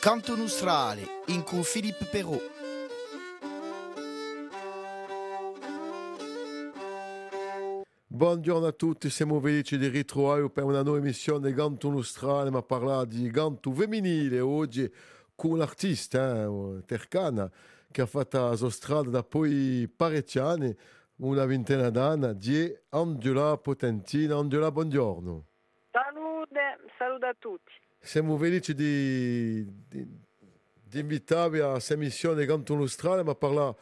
[0.00, 2.34] Canto Nostrale, in cui Filippo Però.
[8.06, 12.62] Buongiorno a tutti, siamo felici di ritrovare per una nuova emissione di Ganto Nostrale, ma
[12.62, 14.90] parla di Ganto femminile oggi
[15.34, 17.50] con l'artista eh, tercana
[17.90, 20.74] che ha fatto la strada da poi parecchi anni,
[21.16, 24.38] una ventina d'anni, di Angela Potentina.
[24.38, 25.44] Angela, buongiorno.
[25.90, 27.88] Salute, saluto a tutti.
[28.02, 30.06] Siamo felici di, di,
[30.82, 33.74] di invitarvi a questa emissione di Ganto Nostrale, ma parla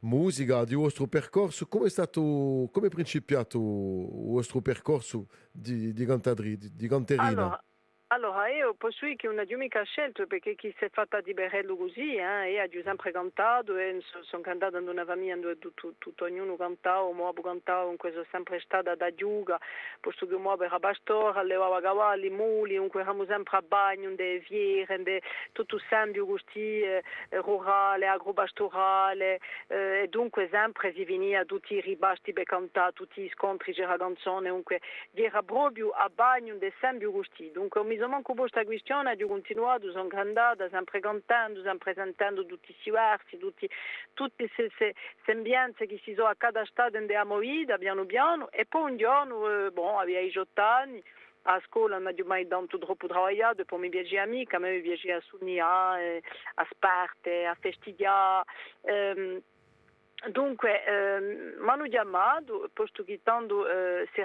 [0.00, 1.66] musica, di vostro percorso.
[1.66, 7.26] Come è stato, come è principiato il vostro percorso di, di, cantadri, di, di canterina?
[7.26, 7.64] Allora,
[8.10, 11.34] allora, io posso dire che una di mica scelto perché chi si è fatta di
[11.34, 15.92] berello così, eh, io ho sempre cantato e sono cantata in una famiglia dove tutto,
[15.98, 17.06] tutto ognuno cantava,
[17.42, 19.60] cantato, comunque sono sempre stata da giuga,
[20.00, 25.02] posto che mo era pastore, allevava cavalli, muli, comunque eravamo sempre a bagno, de viere,
[25.02, 25.20] de,
[25.52, 32.32] tutto sempre così, eh, rurale, agropastorale, eh, e dunque sempre si veniva tutti i ribasti
[32.32, 34.80] per cantare, tutti gli scontri, c'era canzone, comunque
[35.12, 40.08] era proprio a bagno, sempre così, dunque mi sono manco questa questione, ho continuato, sono
[40.08, 43.68] cantata, sempre cantando, sempre presentando tutti questi versi, tutti,
[44.14, 48.96] tutte queste sembianze che si sono accadastate nella mia vita, piano piano, e poi un
[48.96, 51.02] giorno, eh, bon, avevo 18 anni,
[51.42, 54.80] a scuola non ho mai tanto troppo lavorato, poi mi piaceva mica, a me mi
[54.80, 56.22] piaceva suonare,
[56.54, 58.44] a sparte, a festeggiare.
[58.82, 59.42] Ehm,
[60.26, 64.20] Dunque, ehm, mi chiamato, posto che tanto eh, si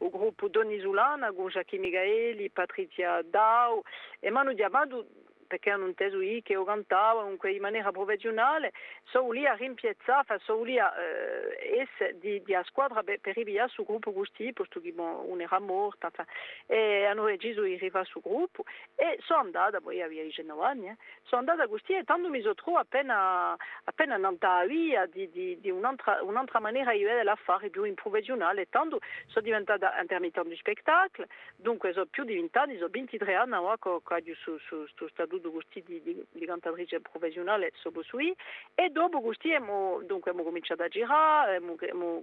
[0.00, 3.84] o grupo Donizulana, com Joaquim Migaeli, Patrícia Dal,
[4.22, 5.06] Emmanuel Diamado,
[5.50, 8.70] perché hanno inteso io che io cantavo in maniera professionale,
[9.02, 13.68] sono lì a rimpiazzare, sono lì a eh, essere di, di a squadra per, arrivare
[13.68, 16.24] sul gruppo così, posto che bon, uno era morto, enfin,
[16.66, 18.62] e hanno deciso di arrivare sul gruppo,
[18.94, 22.54] e sono andata, poi avevo 19 anni, eh, sono andata così e tanto mi sono
[22.54, 27.82] trovata appena, appena andata via di, di, di un'altra, un'altra maniera di vedere l'affare più
[27.82, 31.26] in professionale, tanto sono diventata intermittente di spettacolo,
[31.56, 34.02] dunque sono più diventata, sono 23 anni ho
[34.34, 35.08] su, su, su
[35.40, 38.34] statuto questi di, di, cantatrice professionale sopra sui.
[38.74, 42.22] E dopo abbiamo, dunque, abbiamo cominciato a girare, abbiamo,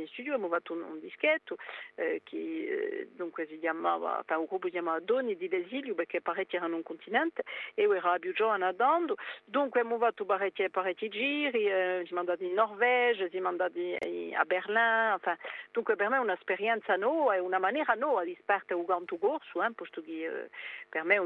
[0.00, 1.56] in studio, abbiamo fatto un, un dischetto
[1.96, 6.20] eh, che eh, dunque si chiamava, un gruppo si chiamava Doni di Desilio perché
[6.56, 7.42] erano un continente
[7.74, 10.24] e io ero più giovane andando, dunque abbiamo fatto
[11.08, 13.96] giri, eh, siamo andati in Norvegia, siamo andati
[14.36, 15.36] a Berlino, enfin,
[15.72, 18.36] dunque per me è un'esperienza nuova e una maniera nuova di
[18.74, 18.84] un
[19.18, 19.66] corso, eh,
[20.24, 20.50] eh,
[20.88, 21.18] per me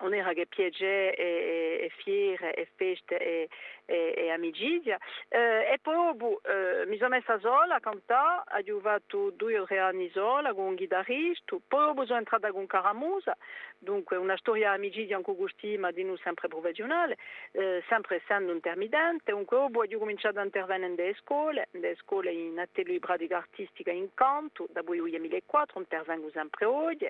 [0.00, 3.48] non era che piacere e, e fiere e feste e,
[3.84, 4.98] e, e amicizia
[5.28, 9.64] eh, e poi boh, eh, mi sono messa sola a cantare ho fatto due o
[9.64, 13.36] tre anni sola con un chitarrista poi sono entrata con Caramusa.
[13.78, 17.16] Dunque una storia amicizia anche così ma di noi sempre professionale
[17.52, 22.98] eh, sempre essendo intermittente dunque ho cominciato a intervenire nelle scuole nelle scuole in atelier
[22.98, 27.08] pratica artistica in canto da poi nel 2004 intervengo sempre oggi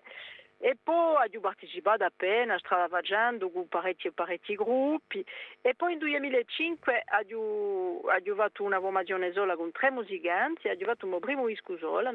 [0.61, 5.25] e poi ho partecipato appena, facendo con parecchi, parecchi gruppi.
[5.61, 7.05] E poi nel 2005
[7.35, 12.11] ho, fatto una formazione sola con tre musicanti, ho fatto il mio primo disco solo,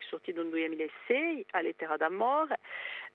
[0.00, 2.58] sortito nel 2006 a Lettera d'Amore,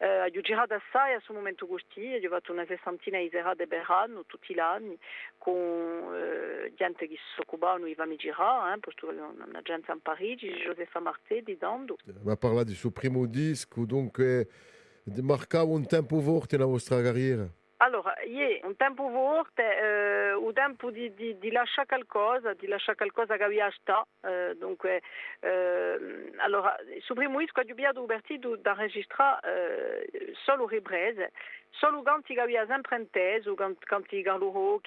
[0.01, 4.25] eh, girato assai a questo momento così, ho fatto una sessantina di serate per anno,
[4.25, 4.97] tutti gli anni,
[5.38, 9.61] con eh, gente che si occupavano di eh,
[9.91, 11.97] a Parigi, Josefa Martetti, dando.
[12.23, 14.47] Ma parla suo primo disco, dunque
[15.22, 17.60] marcava un tempo forte nella vostra?
[17.83, 22.95] Allora, yeah, un tempo forte, eh, un tempo di, di, di, lasciare qualcosa, di lasciare
[22.95, 24.05] qualcosa che aveva sta.
[24.21, 25.01] Eh, dunque,
[25.39, 31.31] eh, allora, sul primo disco abbiamo divertito da registrare eh, solo riprese,
[31.71, 34.81] solo canti che aveva sempre inteso, canti che loro,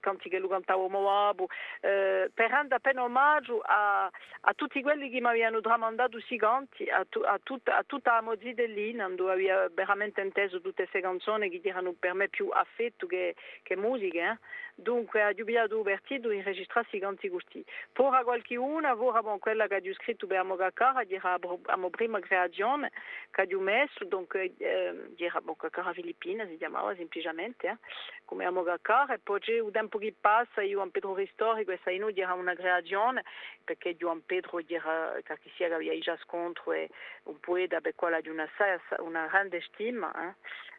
[0.00, 1.48] canti che lo cantavo Moabo,
[1.80, 6.88] eh, per rendere appena omaggio a, a, tutti quelli che mi avevano tramandato questi canti,
[6.88, 11.50] a, tu, a, a la mozzi dell'Ina, dove aveva veramente inteso tutte queste canzoni
[23.54, 25.92] ho messo, dunque, eh, era Amogacara
[26.22, 27.76] Filippina, si chiamava semplicemente, eh,
[28.24, 33.24] come Amogacara, e poi un tempo che passa, Juan Pedro Ristori, questa era una creazione,
[33.64, 36.88] perché Juan Pedro era, che si era già scontro e
[37.24, 38.48] un poeta per quale ha una,
[38.98, 40.34] una grande stima,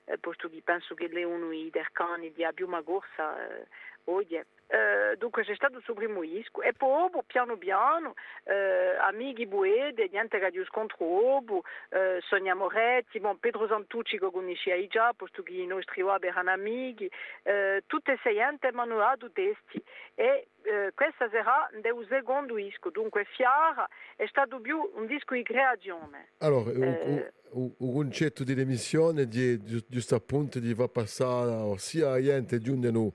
[0.06, 3.68] eh, posto che penso che le uno dei cani di più corsa eh,
[4.06, 4.40] oggi
[4.74, 10.40] eh, dunque c'è stato il primo disco e poi piano piano eh, amici buede, niente
[10.40, 16.02] radio scontro, eh, Sonia Moretti, bon, Pedro Santucci che conoscevi già, posto che i nostri
[16.02, 17.08] uomini erano amici,
[17.44, 19.80] eh, tutte sei gente dato testi.
[20.16, 25.44] E eh, questa sarà il secondo disco, dunque Fiara è stato più un disco di
[25.44, 26.30] creazione.
[26.40, 32.22] Allora, eh, un, un concetto di emissione di giusto appunto di va passare sia a
[32.22, 33.12] gente giunge noi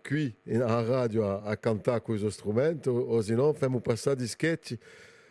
[0.00, 4.78] qui in radio a, a cantare questo strumento o se no facciamo passare di sketch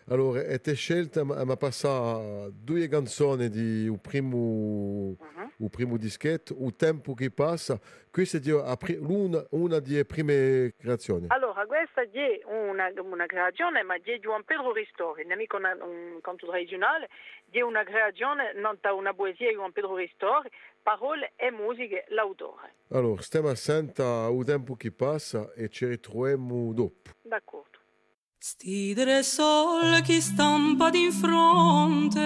[0.09, 5.49] allora è scelta ma passare due canzoni un primo uh -huh.
[5.57, 7.79] un primo dischetto il tempo che passa.
[8.09, 11.27] Questa è una, una delle prime creazioni.
[11.29, 16.51] Allora questa è una, una creazione ma è Juan Pedro Ristori nemico un, un canto
[16.51, 17.07] regionale
[17.51, 20.49] è una creazione non da una poesia di Juan Pedro Ristori
[20.89, 22.77] parole e musiche l'autore.
[22.89, 27.11] Allora, stiamo attenti al tempo che passa e ci ritroviamo dopo.
[27.21, 27.77] D'accordo.
[28.39, 32.17] Stidere sol chi stampa di fronte,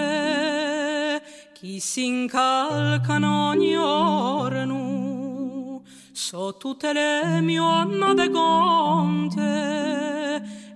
[1.52, 5.04] chi si incalcano ogni orno,
[6.14, 9.42] so tutte le mie annate conte,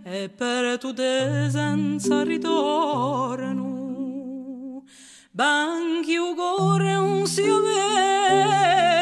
[0.03, 3.86] e per tu senza ritorno.
[5.37, 7.59] Banchi ugore un sia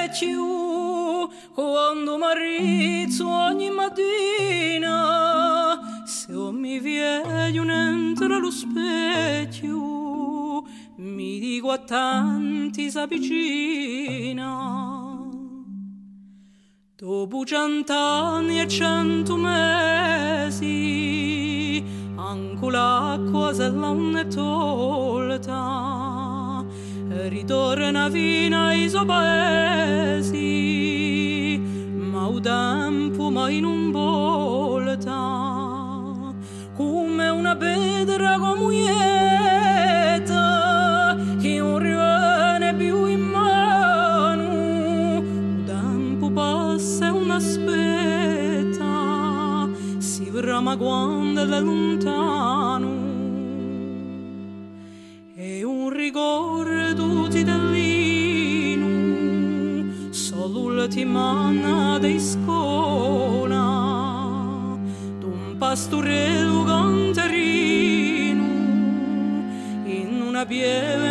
[0.09, 4.99] vecchio quando marizzo ogni mattina
[6.03, 9.79] se mi viene un entra lo specchio
[10.97, 14.73] mi dico a tanti s'avvicina.
[16.97, 20.65] Dopo cent'anni e cento mesi
[22.17, 24.27] anche l'acqua se non è
[27.17, 30.41] ritorna fino ai suoi paesi,
[31.95, 35.13] ma un tempo mai non volta,
[36.73, 39.15] come una pedra comunieta
[41.39, 48.85] che non rimane più in mano, un tempo passa e un aspetta,
[49.99, 52.54] si brama quando è lontano.
[65.85, 68.43] Pastorello canterino
[69.83, 71.04] in una pieve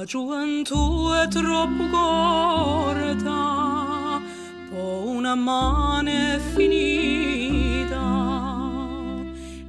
[0.00, 3.38] a gioventù è troppo corta
[4.70, 8.00] poi una mano è finita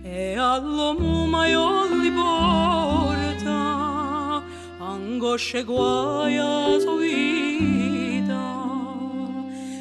[0.04, 3.52] e all'uomo maioli porta
[4.80, 8.64] angosce guai a sua vita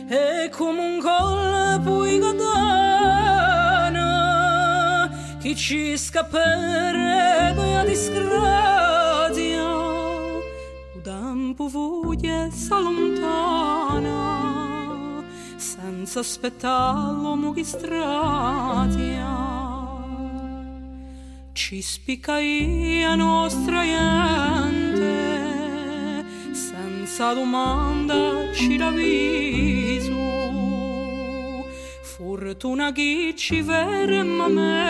[0.09, 2.49] e come un colpo di katana
[5.41, 8.90] che ci scapperebbe a disgrazia o
[11.71, 14.09] tempo voglia s'allontana
[15.57, 19.49] senza aspettarlo mu che stratia.
[21.53, 25.05] Ci spicca a nostra gente
[26.53, 30.19] senza domanda ci l'avviso
[32.03, 34.89] fortuna chi ci veramente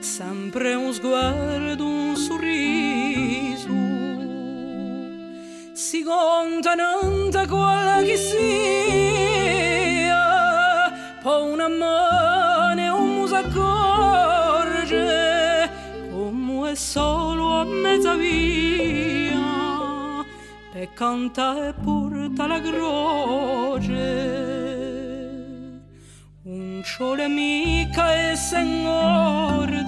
[0.00, 1.93] sempre un sguardo
[6.04, 9.32] si contenente quella sia
[11.22, 14.90] poi una mano un muso accorge
[16.10, 19.32] come solo a mezza via
[20.74, 23.92] e canta e porta la croce
[26.42, 29.82] un sole mica e sengordi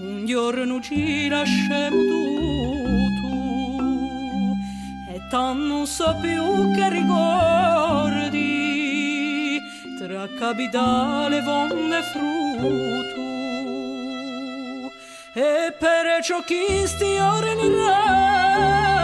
[0.00, 2.85] un giorno ci lasciamo tutto
[5.26, 8.40] e tanto so più che ricordi
[9.98, 13.34] tra capitale vonde frutto
[15.32, 17.54] e per ciò che sti ore
[17.84, 19.00] rari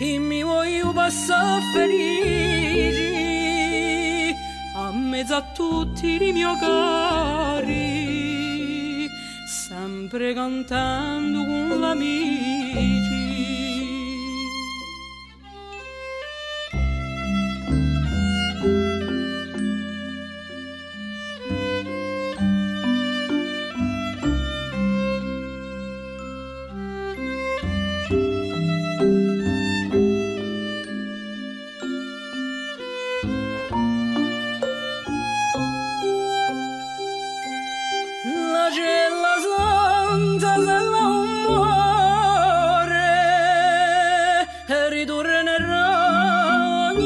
[0.00, 3.10] in mi voglio passare felici
[4.76, 7.82] a mezzo a tutti i miei cari
[9.46, 13.21] sempre cantando con l'amici.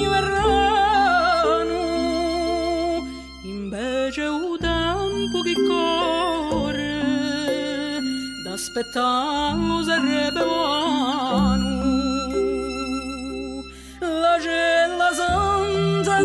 [0.08, 0.64] Verrano.
[3.42, 4.56] Invece un
[5.42, 6.94] che corre
[8.44, 11.74] d'aspettarlo sarebbe buono.
[14.00, 16.24] La cella santa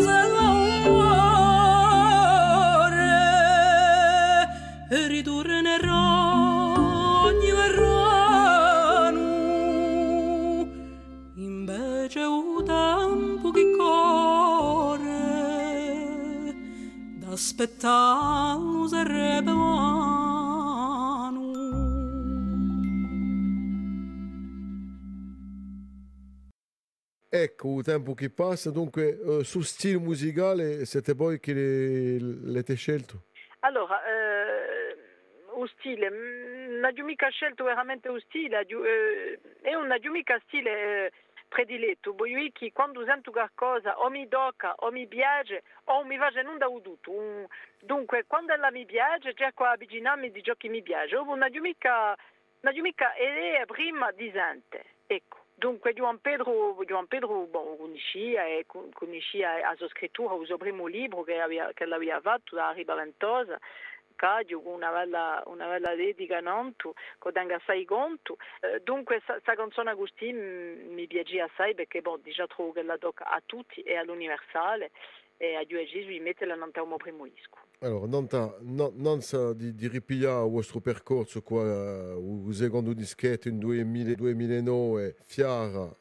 [18.88, 20.22] sarebbe buono
[27.34, 33.22] Ecco, il tempo che passa, dunque eh, sul stile musicale siete voi che l'avete scelto?
[33.60, 34.96] Allora, eh,
[35.54, 40.38] un stile, non ho mica scelto veramente un stile, eh, è un non ho mica
[40.46, 41.12] stile eh,
[41.52, 46.42] prediletto, voi che quando sento qualcosa o mi tocca o mi piace o mi piace
[46.42, 46.66] non da.
[46.68, 47.46] Un-
[47.80, 52.16] dunque, quando la mi piace cerco di avvicinarmi di ciò che mi piace, ho mica,
[52.60, 55.40] non ho mica idea prima di gente, ecco.
[55.54, 60.56] Dunque, Juan Pedro, Juan Pedro bon, conoscia e con- conoscia la sua scrittura, il suo
[60.56, 63.60] primo libro che, aveva, che l'aveva fatto da Riba Ventosa,
[64.22, 68.36] Cadio, con una bella, una bella dedica Nantu, con tenga assai conto.
[68.60, 72.96] Eh, dunque, questa canzone così mm, mi piace assai perché bon, già trovo che la
[72.98, 74.92] tocca a tutti e all'universale
[75.38, 77.58] e a Dio Gesù metterla nel mio primo disco.
[77.80, 82.54] Allora, non, ta- no- non sa di, di ripigliare il vostro percorso qua, eh, il
[82.54, 85.92] secondo dischetto in 2000 2009, Fiara,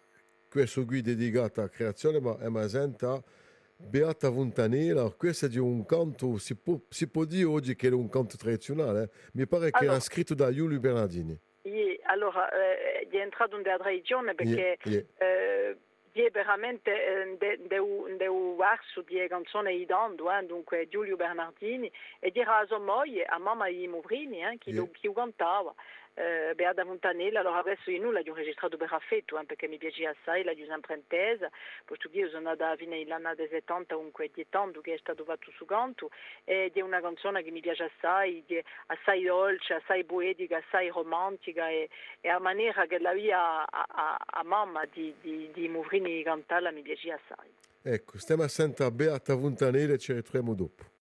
[0.47, 3.19] questo qui dedicato a creazione, ma è ma senta
[3.89, 7.91] Beata Fontanella, questo è di un canto, si può, si può dire oggi che è
[7.91, 9.09] un canto tradizionale, eh?
[9.33, 9.93] mi pare che Allora.
[9.93, 11.37] era scritto da Giulio Bernardini.
[11.63, 15.77] Ie, allora, eh, è entrato in tradizione perché Yeah, eh,
[16.13, 18.15] è veramente eh, un-
[18.57, 23.87] verso di canzone idando, eh, dunque Giulio Bernardini, e a sua moglie, a mamma di
[23.87, 24.87] Muvrini, che, Yeah.
[24.91, 25.73] che lo cantava.
[26.13, 30.11] Eh, Beata Fontanella, allora adesso io non l'ho registrato per affetto, eh, perché mi piaceva
[30.11, 30.43] assai,
[30.93, 31.49] intesa,
[31.85, 35.23] posto che io sono andata fino all'anno del 70, comunque di tanto che è stato
[35.23, 36.09] fatto su canto,
[36.43, 41.69] ed è una canzone che mi piace assai, di- assai dolce, assai poetica, assai romantica,
[41.69, 41.89] e,
[42.19, 46.71] e a maniera che la via a, a, a mamma di, di, di Muvrini cantarla
[46.71, 47.49] mi piaceva assai.
[47.83, 50.99] Ecco, stiamo a sentire Beata Fontanella e ci ritroviamo dopo.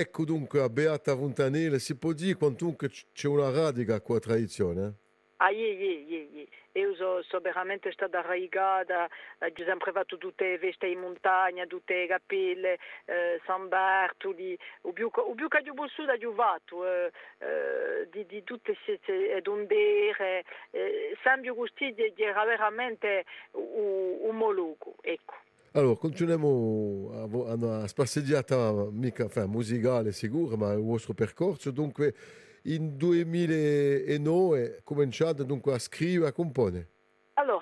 [0.00, 4.86] Ecco dunque a Beata Fontanile si può dire quantunque c'è una radica qua tradizione?
[4.86, 4.92] Eh?
[5.36, 6.46] Ah, yeah, yeah, yeah.
[6.72, 11.92] Io so, so veramente stata arraigata, ho sempre fatto tutte le feste in montagna, tutte
[11.92, 17.10] le cappelle, eh, San Bartoli, o più, o più che ho sud ho fatto, eh,
[17.36, 25.34] eh, di, di, tutte queste ondere, eh, San Giusti era veramente un, un moluco, ecco.
[25.72, 31.70] Allora, continuiamo a, una spasseggiata mica, enfin, musicale sicura, ma il vostro percorso.
[31.70, 32.12] Dunque,
[32.62, 36.88] in 2009 cominciate dunque a scrivere, a comporre.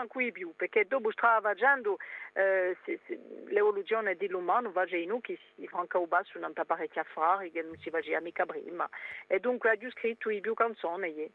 [0.00, 1.96] anche i più, perché dopo stavo facendo
[2.32, 2.76] eh,
[3.46, 7.90] l'evoluzione dell'umano, facendo che si franca un basso non t'ha parecchia affari, che non si
[7.90, 8.88] faceva mica prima
[9.26, 11.32] e dunque ho scritto i più canzoni.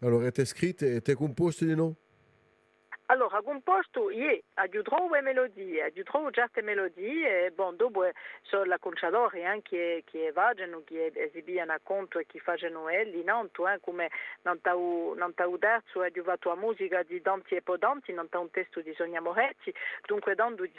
[0.00, 1.96] Allora, avete scritto e avete composto di no?
[3.08, 8.08] Allora, composto, je, aggiungerò le melodie, aggiungerò certe melodie, e bon, dopo
[8.40, 13.78] sono la conciadori eh, che, vanno, che esibiano conto e che fanno elli, non, eh,
[13.82, 14.10] come
[14.42, 18.80] non t'ho detto, ho fatto la musica di Danti e Podanti, non t'ho un testo
[18.80, 19.72] di Sonia Moretti,
[20.06, 20.72] dunque dando di,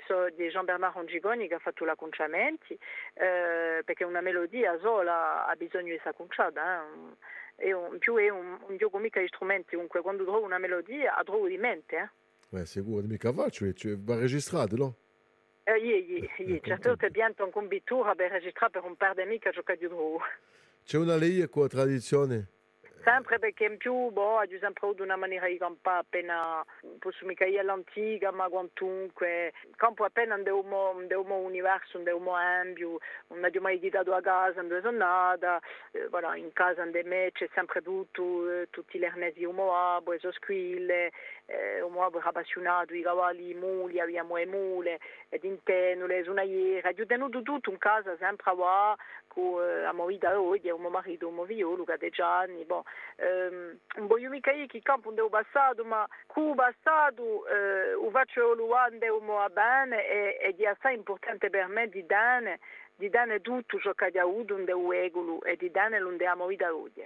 [0.49, 2.73] Jean-Bernard Ongigoni che ha fatto la conciamenti,
[3.13, 8.29] eh, perché una melodia sola ha bisogno di essere conciata, eh è un, più è
[8.29, 11.95] un, un gioco mica di strumenti, comunque quando trovo una melodia, trovo di mente.
[11.95, 12.09] Eh?
[12.49, 14.95] Beh, sicuro, mica va, cioè, cioè, va registrato, no?
[15.63, 16.61] Eh, sì, sì, sì.
[16.63, 20.19] certo che bientôt un combitura per registrare per un par di mica giocare di drogo.
[20.83, 22.49] C'è una lei con la tradizione?
[23.05, 26.65] Sempre perché in più boh, ho sempre avuto una maniera di campare appena
[26.97, 29.53] posso mica io all'antica ma quantunque.
[29.75, 34.97] Campo appena andiamo andiamo universo andiamo ambio non abbiamo mai guidato a casa non sono
[34.97, 35.61] nata.
[35.91, 40.19] Eh, voilà, in casa di me c'è sempre tutto eh, tutti gli ernesi umoabo le
[40.31, 41.11] squille
[41.45, 47.05] eh, umoabo era appassionato i cavalli muli abbiamo le mule ed interno le sonaiere ho
[47.05, 51.93] tenuto tutto in casa sempre a cu a movida oggi un marito un moviolo che
[52.17, 52.81] ha anni bon
[53.17, 58.53] um, un voglio mica io che campo un passato ma cu passato eh, o faccio
[58.53, 62.59] luande un mo bene e, e è assai importante per me di dare
[62.95, 66.35] di dare tutto ciò che ha avuto un deu egolo e di dare l'unde a
[66.35, 67.03] movida oggi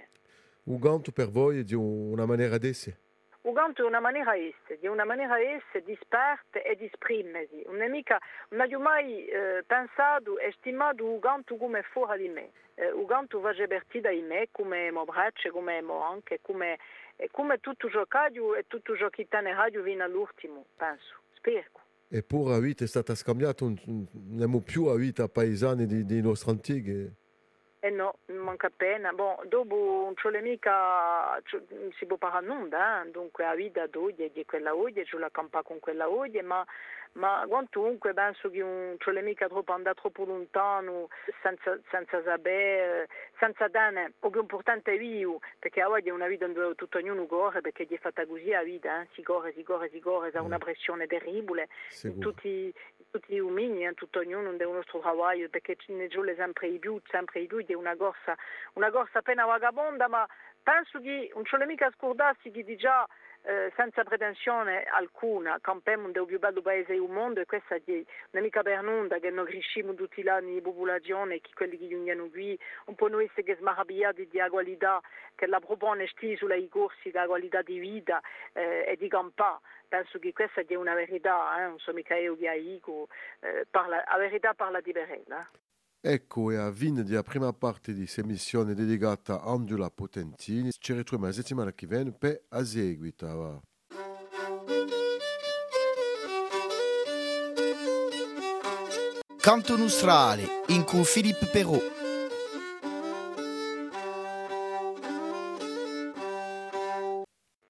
[0.62, 3.09] un ganto per voi è di una maniera d'essere
[3.42, 7.64] Uganda è una maniera esse, di una maniera esse di sparte e di esprimersi.
[7.66, 7.80] Non,
[8.74, 12.50] ho mai eh, pensato e stimato Uganda come fuori di me.
[12.74, 16.78] Eh, Uganda va divertita in me come mo braccio, come mo anche, come,
[17.30, 18.04] come tutto che
[18.54, 21.80] e tutto ciò che tiene radio fino all'ultimo, penso, spero.
[22.08, 26.50] Eppure la vita è stata scambiata, non siamo più a vita paesani di, di nostri
[26.50, 27.18] antichi.
[27.82, 29.12] E no, manca appena.
[29.12, 31.40] Bon, dopo non c'è mica,
[31.98, 33.10] si può parlare nulla, eh?
[33.10, 36.64] dunque la vita d'oggi è di quella oggi, c'è la campa con quella oggi, ma
[37.12, 41.08] ma quantunque penso che non c'è mica troppo andare troppo lontano
[41.42, 46.46] senza, senza sapere, senza dare, o che importante è vivo, perché oggi è una vita
[46.46, 49.08] dove tutto ognuno corre, perché è fatta così la vita, eh?
[49.14, 50.60] si corre, si corre, si corre, ha una mm.
[50.60, 51.68] pressione terribile,
[52.20, 52.72] tutti,
[53.10, 53.94] tutti gli uomini, eh?
[53.94, 57.74] tutto ognuno del nostro lavoro, perché ne giù sempre di più, sempre di più, è
[57.74, 58.36] una corsa,
[58.74, 60.26] una corsa appena vagabonda, ma
[60.62, 63.06] penso che non c'è mica scordarsi che di già
[63.42, 67.82] eh, senza pretensione alcuna, campiamo un più bello paese del mondo e questa è
[68.32, 71.88] una mica per nulla che noi cresciamo tutti gli anni di popolazione, che quelli che
[71.88, 75.00] vengono qui, un po' noi che smaravigliati di qualità
[75.34, 78.20] che la propone sulla corsi, la qualità di vita
[78.52, 79.60] eh, e di campà.
[79.88, 81.66] Penso che questa è una verità, eh?
[81.66, 83.08] non so mica io che dico,
[83.40, 85.48] eh, parla, la verità parla di verella.
[86.02, 90.94] Ecco, e a fine della prima parte di questa emissione dedicata a Angela Potentini, ci
[90.94, 93.62] ritroviamo la settimana che viene per a seguito.
[99.36, 101.99] Canto Nostrale, in cui Filippo Perrault.